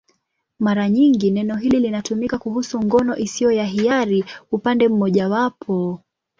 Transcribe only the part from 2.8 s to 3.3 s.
ngono